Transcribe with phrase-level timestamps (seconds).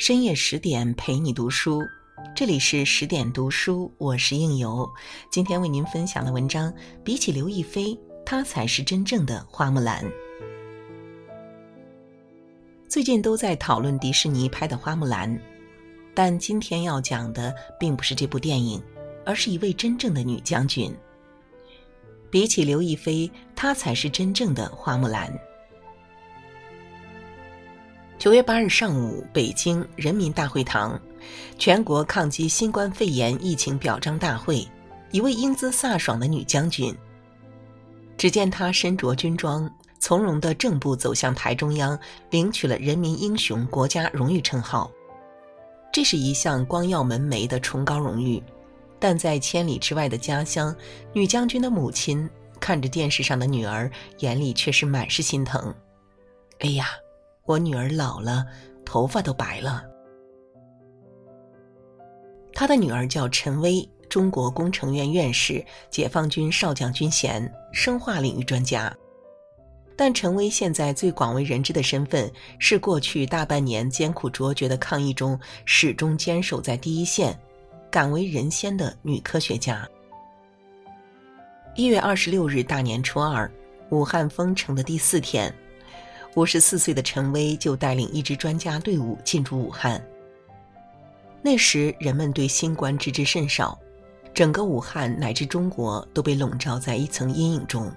[0.00, 1.82] 深夜十点陪你读书，
[2.34, 4.90] 这里是十点读书，我是应由。
[5.30, 6.72] 今天为您分享的文章，
[7.04, 7.94] 比起刘亦菲，
[8.24, 10.02] 她才是真正的花木兰。
[12.88, 15.30] 最近都在讨论迪士尼拍的《花木兰》，
[16.14, 18.82] 但今天要讲的并不是这部电影，
[19.26, 20.96] 而是一位真正的女将军。
[22.30, 25.32] 比起刘亦菲，她才是真正的花木兰。
[28.18, 31.00] 九月八日上午，北京人民大会堂，
[31.58, 34.66] 全国抗击新冠肺炎疫情表彰大会，
[35.10, 36.94] 一位英姿飒爽的女将军。
[38.18, 39.68] 只见她身着军装，
[39.98, 44.90] 从容的正步走向台中央，领取了人民英雄国家荣誉称号。
[45.90, 48.40] 这是一项光耀门楣的崇高荣誉，
[49.00, 50.72] 但在千里之外的家乡，
[51.12, 52.28] 女将军的母亲
[52.60, 55.74] 看着电视上的女儿，眼里却是满是心疼。
[56.60, 56.90] 哎呀！
[57.46, 58.46] 我女儿老了，
[58.84, 59.82] 头发都白了。
[62.52, 68.94] 他的女儿叫陈薇，中国工程院院士，解放军少将军衔，生化领域专家。
[69.96, 77.36] 但陈薇现在最广为人知的身份是过去大半年艰苦卓绝的抗疫中始终坚守在第一线、
[77.90, 79.86] 敢为人先的女科学家。
[81.74, 83.50] 一月二十六日大年初二，
[83.90, 85.52] 武汉封城的第四天。
[86.36, 90.00] 五十四岁的陈薇就带领一支专家队伍进驻武汉。
[91.42, 93.76] 那时人们对新冠知之甚少，
[94.32, 97.92] 整个武汉乃至中国都被笼罩在一层阴影中。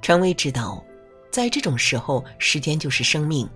[0.00, 0.82] 陈薇知道，
[1.30, 3.46] 在这种时候，时间就是生命。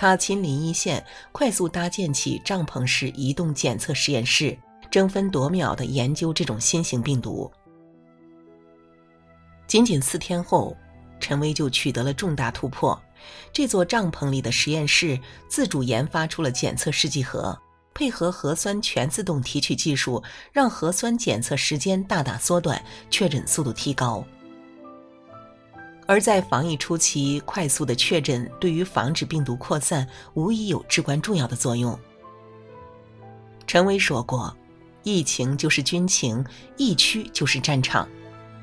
[0.00, 4.56] 他亲临一线，快速搭建起帐篷式移动检测实验室，
[4.92, 7.50] 争分夺秒地研究这种新型病毒。
[9.66, 10.76] 仅仅四天后。
[11.20, 12.96] 陈薇就取得了重大突破，
[13.52, 15.18] 这座帐篷里的实验室
[15.50, 17.60] 自主研发出了检测试剂盒，
[17.92, 20.22] 配合核酸全自动提取技术，
[20.52, 22.80] 让核酸检测时间大大缩短，
[23.10, 24.24] 确诊速度提高。
[26.08, 31.96] 而在防疫初期，快速的确诊对于防止病毒扩散无疑有至关重要的作用。
[33.66, 34.56] 陈薇说过
[35.04, 36.42] ：“疫情就是军情，
[36.78, 38.08] 疫区就是战场。”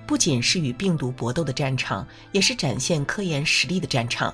[0.07, 4.33] 不仅是与病毒搏斗的战场，也是展现科研实力的战场。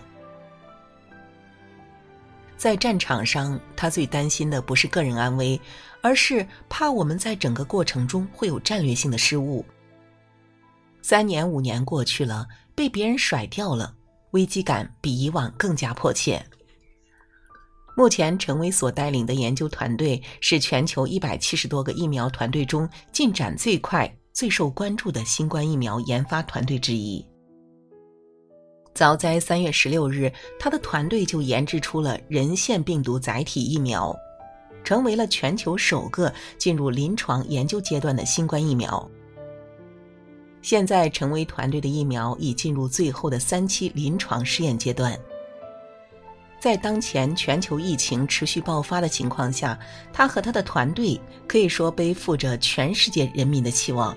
[2.55, 5.59] 在战场上，他最担心的不是个人安危，
[6.01, 9.65] 而是怕我们在整个过程中会有战略性的失误。
[11.01, 12.45] 三年五年过去了，
[12.75, 13.95] 被别人甩掉了，
[14.31, 16.45] 危机感比以往更加迫切。
[17.95, 24.11] 目前，陈薇所带领的研究团队是全球一百七十多个疫苗团队中进展最快。
[24.33, 27.23] 最受关注的新冠疫苗研发团队之一。
[28.93, 34.15] 早在三月十六日，他的团队就研制出了人腺病毒载体疫苗，
[34.85, 39.05] 成为了全球首个进入临床研究阶段的新冠疫苗。
[40.61, 45.17] 现在，成为团队的疫苗已进入最后的三期临床试验阶段。
[46.59, 49.77] 在当前全球疫情持续爆发的情况下，
[50.13, 54.15] 他和他的团队可以说背负着全世界人民的期望。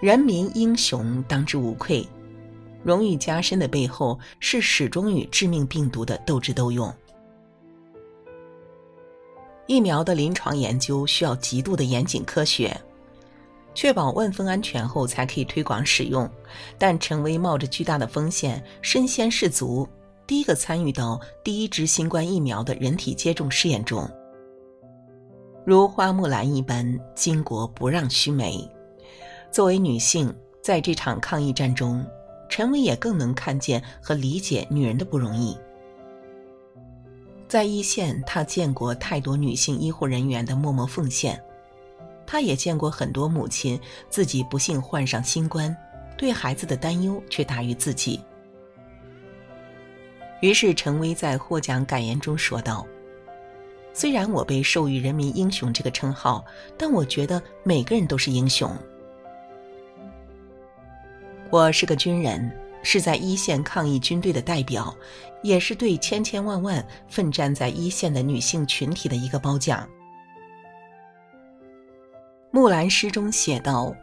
[0.00, 2.08] 人民英雄当之无愧，
[2.82, 6.90] 荣誉加身的背后是始终与致命病毒的斗智斗勇。
[9.66, 12.74] 疫苗的临床研究需要极度的严谨科学，
[13.78, 16.28] 确保万分安全后才可以推广使用。
[16.76, 19.88] 但陈薇冒着巨大的风险，身先士卒。
[20.26, 24.10] 第一个参与到第一支新冠疫苗的人体接种试验中，
[25.64, 26.84] 如花木兰一般
[27.14, 28.68] 巾帼不让须眉。
[29.52, 32.04] 作为女性，在这场抗疫战中，
[32.48, 35.56] 陈薇也更能看见和理解女人的不容易。
[37.46, 41.40] 在一线，她见过太多女性医护人员的默默奉献，
[42.30, 43.80] 他也见过很多母亲
[44.10, 45.74] 自己不幸患上新冠，
[46.14, 48.20] 对孩子的担忧却大于自己。
[50.42, 52.86] 于是，陈薇在获奖感言中说道
[53.94, 56.44] ：“虽然我被授予‘人民英雄’这个称号，
[56.76, 58.70] 但我觉得每个人都是英雄。
[61.48, 64.94] 我是个军人，是在一线抗疫军队的代表，
[65.42, 69.88] 也是对千千万万奋战在一线的女性群体的一个褒奖。”
[72.58, 73.94] 《木兰诗》中写道：“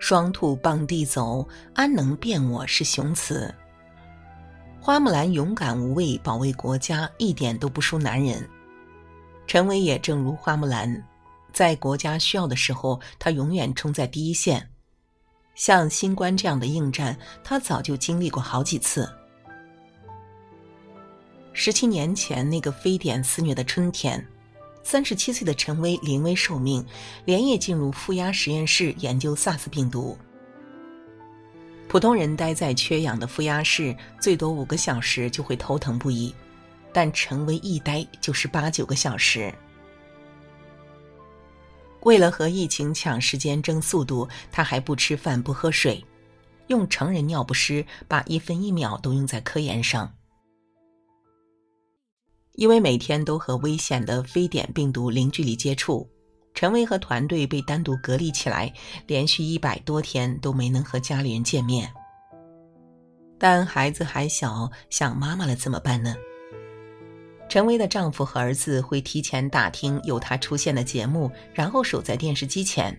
[0.00, 3.54] 双兔傍地走，安能辨我是雄雌。”
[4.82, 8.44] 花木兰勇敢无畏，保卫国家，一点都不输男人。
[9.46, 11.00] 陈薇也正如花木兰，
[11.52, 14.68] 在国家需要的时候，她永远冲在第一线。
[15.54, 19.08] 像新冠这样的应战，他早就经历过好几次。
[21.52, 24.26] 十七年前那个非典肆虐的春天，
[24.82, 26.84] 三十七岁的陈薇临危受命，
[27.24, 30.18] 连夜进入负压实验室研究 SARS 病毒。
[31.88, 36.34] 普通人待在缺氧的负压室，最多五个小时就会头疼不已，
[36.92, 39.52] 但陈薇一待就是八九个小时。
[42.02, 46.02] 为了和疫情抢时间、争速度，他还不吃饭、不喝水，
[46.68, 50.10] 用成人尿不湿把一分一秒都用在科研上。
[52.54, 56.08] 因为每天都和危险的非典病毒零距离接触，
[56.52, 58.72] 陈薇和团队被单独隔离起来，
[59.06, 61.90] 连续一百多天都没能和家里人见面。
[63.38, 66.14] 但孩子还小，想妈妈了怎么办呢？
[67.48, 72.96] 陈薇的丈夫和儿子会提前打听有她出现的节目，然后守在电视机前，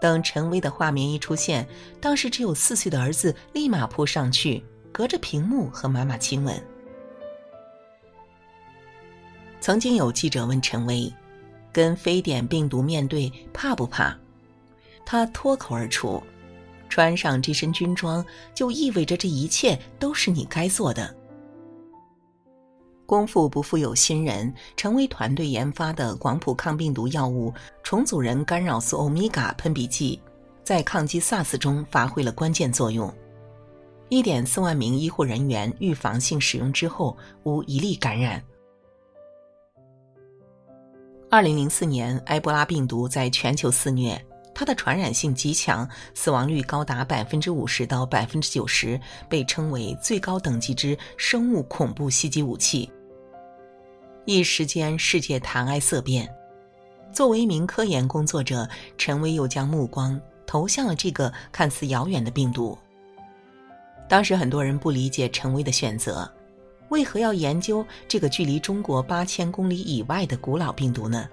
[0.00, 1.68] 等陈薇的画面一出现，
[2.00, 6.60] 当时只有四岁的儿子立马扑上去，隔着屏幕和妈妈亲吻。
[9.60, 11.12] 曾经有记者问陈薇
[11.70, 14.16] ：“跟非典病毒面对怕不怕？”
[15.04, 16.22] 她脱口而出
[16.88, 18.24] ：“穿上这身军装，
[18.54, 21.14] 就意味着这一切都是你该做的。”
[23.04, 27.52] 功夫不负有心人，陈薇团队研发的广谱抗病毒药物
[27.82, 30.20] 重组人干扰素欧米伽喷鼻剂，
[30.62, 33.12] 在抗击 SARS 中发挥了关键作用。
[34.08, 38.42] 一点四万名医护人员预防性使用之后，无一例感染。
[41.32, 44.20] 二零零四年，埃博拉病毒在全球肆虐，
[44.52, 52.90] 它的传染性极强，死亡率高达百分之五十到百分之九十，被称为最高等级之生物恐怖袭击武器。
[54.24, 56.28] 一时间，世界谈埃色变。
[57.12, 58.68] 作为一名科研工作者，
[58.98, 62.76] 陈薇又将目光投向了这个看似遥远的病毒。
[64.08, 66.28] 当时很多人不理解陈薇的选择。
[66.90, 71.28] 为何要研究这个距离中国八千公里以外的古老病毒呢？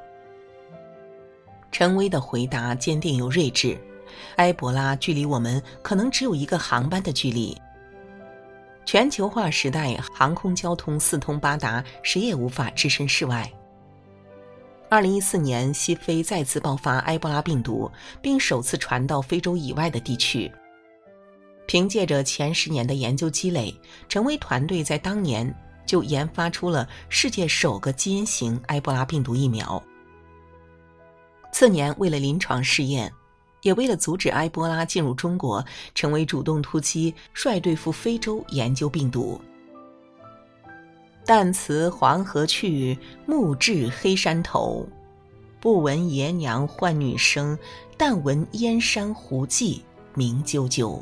[1.71, 3.77] 陈薇的回答坚定又睿智：
[4.37, 7.55] 埃博拉距离我们可能只有一个航班的距离。
[8.85, 13.51] 全球化时代，航空交通四通八达，谁也无法置身事外。
[14.89, 20.49] 二零一四年，西非再次爆发埃博拉病毒，并首次传到非洲以外的地区。
[21.67, 23.77] 凭借着前十年的研究积累，
[24.09, 25.53] 陈薇团队在当年
[25.85, 29.81] 就研发出了世界首个基因型埃博拉病毒疫苗。
[31.51, 33.11] 次年，为了临床试验，
[33.63, 39.39] 也为了阻止埃博拉进入中国，陈薇主动突击，率队赴非洲研究病毒。
[41.25, 44.87] 旦辞黄河去，暮至黑山头，
[45.59, 47.57] 不闻爷娘唤女声，
[47.97, 49.83] 但闻燕山胡骑
[50.13, 51.01] 鸣啾啾。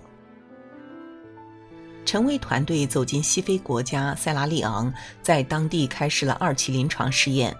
[2.06, 7.56] 陈薇团队走进西非国家塞拉利昂，在当地开始了二期临床试验。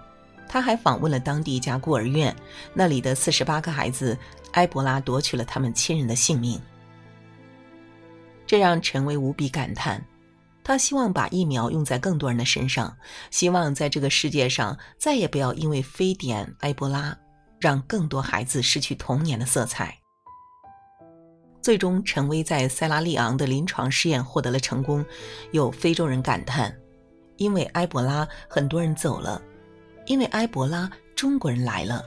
[0.48, 2.34] 他还访问了当地一家孤儿院，
[2.72, 4.16] 那里的四十八个孩子，
[4.52, 6.58] 埃博拉夺取了他们亲人的性命。
[8.46, 10.02] 这让陈薇无比感叹。
[10.62, 12.96] 他希望把疫苗用在更多人的身上，
[13.30, 17.16] 希望在这个世界上再也不要因为非典、埃博拉，
[17.60, 19.96] 让更多孩子失去童年的色彩。
[21.66, 25.04] 最终，陈薇在塞拉利昂的临床试验获得了成功。
[25.50, 26.72] 有非洲人感叹
[27.38, 29.42] ：“因为埃博拉，很多人走了；
[30.06, 32.04] 因为埃博拉，中国人来了。”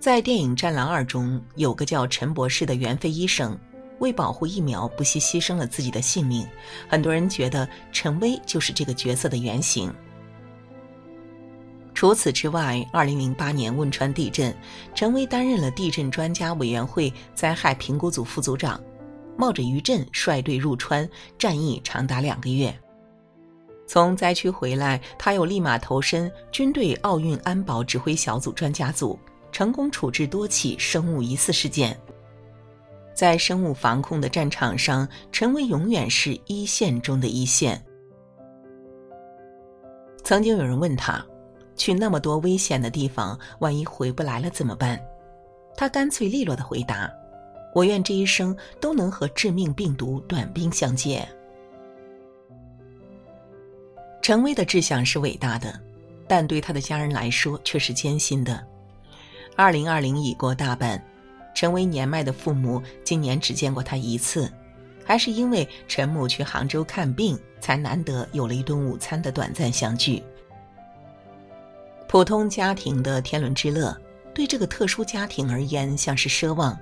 [0.00, 3.54] 在电影《战狼二》中，有个叫陈博士的援非医生，
[3.98, 6.48] 为保护疫苗不惜牺牲了自己的性命。
[6.88, 9.92] 很多人觉得陈薇就是这个角色的原型。
[11.98, 14.56] 除此之外，二零零八年汶川地震，
[14.94, 18.80] 陈薇担任了地震专家委员会灾害评估组副组长，
[19.36, 22.72] 冒着余震率队入川，战役长达两个月。
[23.84, 29.18] 从灾区回来，他又立马投身军队奥运安保指挥小组专家组，
[29.50, 31.98] 成功处置多起生物疑似事件。
[33.12, 37.84] 在生物防控的战场上，陈薇永远是一线中的一线。
[40.22, 41.26] 曾经有人问他。
[41.78, 45.00] 去那么多危险的地方，万一回不来了怎么办？
[45.74, 47.10] 他干脆利落的回答
[47.72, 51.26] ：“我愿这一生都能和致命病毒短兵相接。”
[54.20, 55.80] 陈薇的志向是伟大的，
[56.26, 58.62] 但对他的家人来说却是艰辛的。
[59.56, 61.02] 二零二零已过大半，
[61.54, 64.52] 陈薇年迈的父母今年只见过他一次，
[65.04, 70.22] 还是因为陈母去杭州看病，才难得有了一顿午餐的短暂相聚。
[72.08, 73.94] 普通家庭的天伦之乐，
[74.34, 76.76] 对这个特殊家庭而言像是奢望，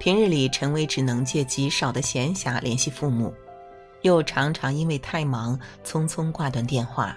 [0.00, 3.32] 平日里，陈薇只能借极少的闲暇联系父母，
[4.02, 7.16] 又常常因为太忙匆匆挂断电话。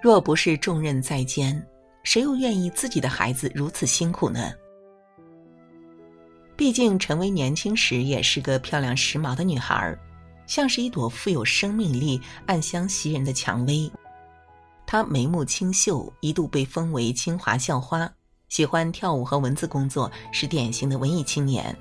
[0.00, 1.60] 若不是重任在肩，
[2.04, 4.52] 谁又愿意自己的孩子如此辛苦呢？
[6.54, 9.98] 毕竟，陈薇年轻时也是个漂亮时髦的女孩，
[10.46, 13.90] 像是一朵富有生命力、暗香袭人的蔷薇。
[14.86, 18.10] 她眉目清秀，一度被封为清华校花。
[18.48, 21.76] 喜欢跳舞和文字工作，是典型的文艺青年。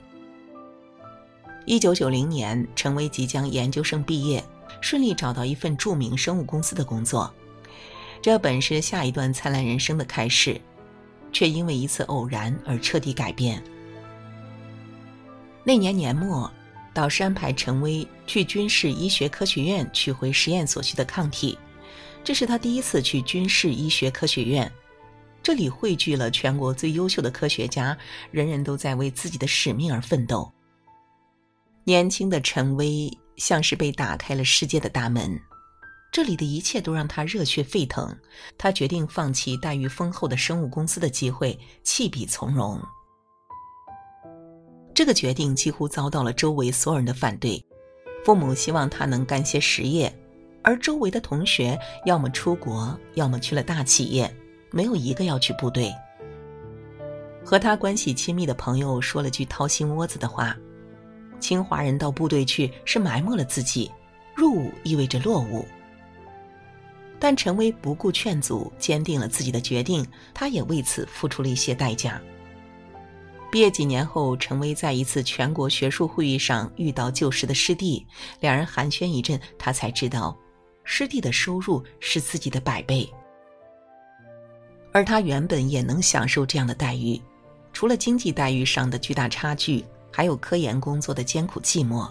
[1.68, 4.44] 一九九零年，陈薇即将研究生毕业，
[4.82, 7.32] 顺利找到一份著名生物公司的工作。
[8.22, 10.60] 这本是下一段灿烂人生的开始，
[11.32, 13.64] 却因为一次偶然而彻底改变。
[15.64, 16.52] 那年年末，
[16.94, 21.58] 导师安排陈薇去军事医学科学院取回实验所需的抗体，
[22.26, 24.70] 这是他第一次去军事医学科学院。
[25.44, 27.96] 这里汇聚了全国最优秀的科学家，
[28.32, 30.52] 人人都在为自己的使命而奋斗。
[31.84, 35.40] 年轻的陈薇像是被打开了世界的大门。
[36.12, 38.18] 这里的一切都让他热血沸腾，
[38.58, 42.82] 他决定放弃待遇丰厚的生物公司的机会，弃笔从戎。
[44.96, 47.64] 这个决定几乎遭到了周围所有人的反对，
[48.24, 50.12] 父母希望他能干些实业，
[50.66, 54.36] 而周围的同学要么出国，要么去了大企业，
[54.72, 55.94] 没有一个要去部队。
[57.46, 60.58] 和他关系亲密的朋友说了句掏心窝子的话
[61.40, 63.92] ：“清华人到部队去是埋没了自己，
[64.36, 65.64] 入伍意味着落伍。”
[67.20, 70.04] 但陈薇不顾劝阻，坚定了自己的决定。
[70.34, 72.20] 他也为此付出了一些代价。
[73.52, 78.06] 毕业几年后，陈薇在一次全国学术会议上遇到旧时的师弟，
[78.40, 80.36] 两人寒暄一阵，他才知道，
[80.86, 83.06] 师弟的收入是自己的百倍。
[84.94, 87.22] 而他原本也能享受这样的待遇，
[87.74, 92.10] 除了经济待遇上的巨大差距，还有科研工作的艰苦寂寞。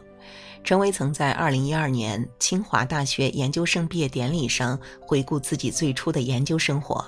[0.63, 7.05] 陈薇曾在2012年清华大学研究生毕业典礼上回顾自己最初的研究生活。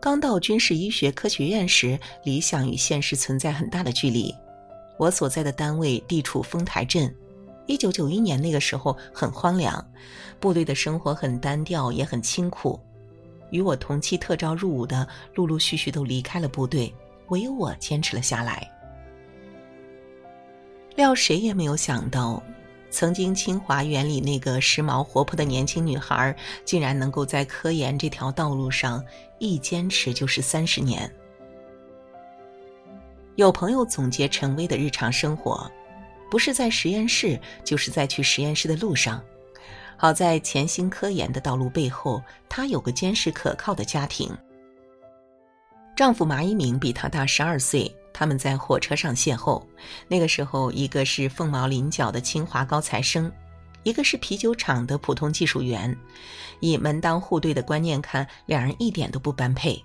[0.00, 4.34] 刚到军事医学科学院时，理想与现实存在很大的距离。
[4.98, 7.14] 我所在的单位地处丰台镇
[7.68, 9.88] ，1991年那个时候很荒凉，
[10.40, 12.80] 部队的生活很单调，也很清苦。
[13.50, 16.92] 与我同期特招入伍的，陆陆续续都离开了部队，
[17.28, 18.68] 唯有我坚持了下来。
[20.96, 22.42] 料谁也没有想到，
[22.90, 26.34] 曾经清华园里那个时髦活泼的年轻女孩，
[26.64, 29.04] 竟然能够在科研这条道路上
[29.38, 31.10] 一坚持就是三十年。
[33.36, 35.70] 有朋友总结陈薇的日常生活，
[36.30, 39.22] 不是在实验室，就是在去实验室的路上。
[39.96, 44.30] 好在潜心科研的道路背后，她有个坚实可靠的家庭。
[45.96, 47.94] 丈夫马一鸣比她大十二岁。
[48.10, 49.62] 他们在火车上邂逅，
[50.08, 53.30] 那个时候，一个是凤毛麟角的清华高材生，
[53.84, 55.96] 一个是啤酒厂的普通技术员。
[56.58, 59.80] 以门当户对的观念看，两人一点都不般配。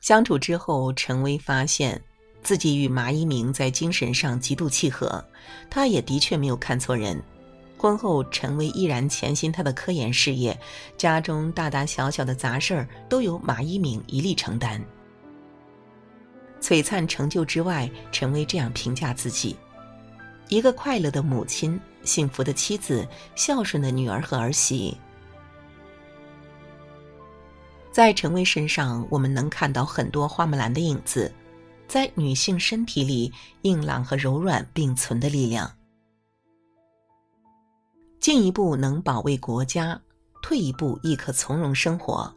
[0.00, 2.02] 相处之后，陈薇发现
[2.42, 5.24] 自己与马一鸣在精神上极度契合，
[5.70, 7.22] 他也的确没有看错人。
[7.78, 10.56] 婚后，陈薇依然潜心他的科研事业，
[10.96, 14.80] 家中大大小小的杂事儿都由马一鸣一力承担。
[16.60, 19.56] 璀璨成就之外，陈薇这样评价自己：
[20.48, 24.96] 一个快乐的母亲，幸福的妻子，孝顺的女儿和儿媳。
[27.90, 31.32] 在陈薇身上，我们能看到很多花木兰的影子，
[31.92, 33.30] 在女性身体里，
[33.64, 35.70] 硬朗和柔软并存的力量。
[38.18, 40.00] 进一步能保卫国家，
[40.42, 42.34] 退一步亦可从容生活。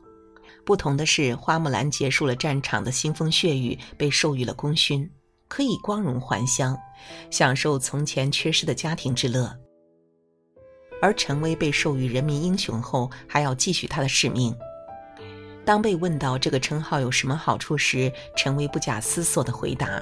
[0.66, 5.10] 不同的是，花木兰结束了战场的腥风血雨，被授予了功勋，
[5.48, 6.78] 可以光荣还乡，
[7.32, 9.58] 享受从前缺失的家庭之乐。
[11.02, 14.54] 而陈薇被授予人民英雄后，还要继续她的使命。
[15.66, 20.02] 当被问到这个称号有什么好处时，陈薇不假思索地回答：“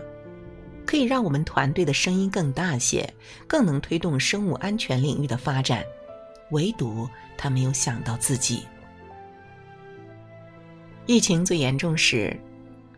[0.86, 3.12] 可以让我们团队的声音更大些，
[3.48, 5.84] 更能推动生物安全领域的发展。”
[6.52, 8.64] 唯独他没有想到自己。
[11.06, 12.38] 疫情最严重时，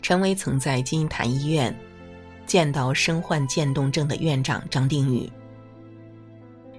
[0.02, 1.74] 陈薇曾在金银潭医院
[2.46, 5.30] 见到身患渐冻症的院长张定宇。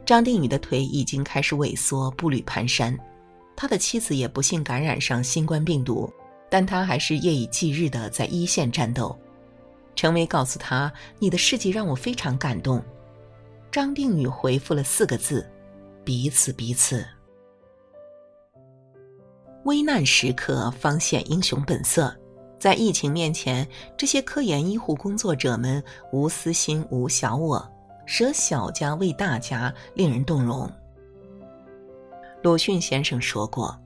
[0.05, 2.97] 张定宇的腿已经开始萎缩，步履蹒跚，
[3.57, 6.13] 他的妻子也不幸感染上新冠病毒，
[6.51, 9.19] 但他还是夜以继日的在一线战斗。
[9.95, 12.85] 陈薇告诉他：“你的事迹让我非常感动。”
[13.73, 15.49] 张定宇回复了四个字
[16.05, 17.05] ：“彼此，彼此。”
[19.65, 22.15] 危难时刻方显英雄本色，
[22.61, 25.83] 在疫情面前，这些科研医护工作者们
[26.13, 27.67] 无私心、无小我，
[28.07, 30.71] 舍小家为大家，令人动容。
[32.47, 33.77] 鲁迅先生说过：“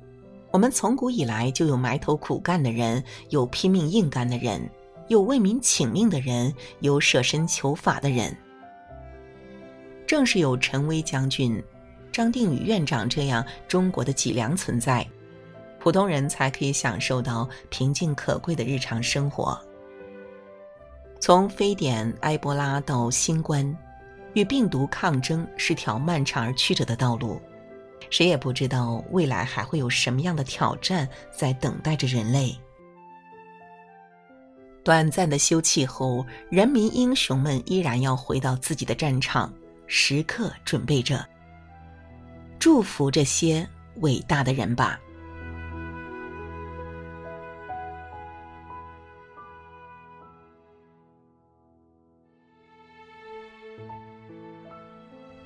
[0.52, 4.68] 我们从古以来就有埋头苦干的人，有拼命硬干的人，
[5.08, 8.36] 有为民请命的人，有舍身求法的人。
[10.06, 11.58] 正是有陈威将军、
[12.12, 15.08] 张定宇院长这样中国的脊梁存在。”
[15.80, 19.58] 普通人才可以享受到平静可贵的日常生活。
[21.18, 23.74] 从非典、埃博拉到新冠，
[24.34, 27.40] 与病毒抗争是条漫长而曲折的道路，
[28.10, 32.54] 谁也不知道未来还会有什么样的挑战在等待着人类。
[34.82, 39.52] 短暂的休憩后，人民英雄们依然要回到自己的战场，
[39.86, 41.24] 时刻准备着。
[42.58, 44.98] 祝福这些伟大的人吧。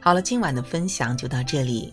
[0.01, 1.93] 好了，今晚的分享就到这里。